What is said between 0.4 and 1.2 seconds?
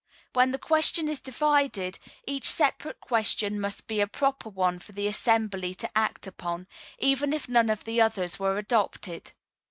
the question is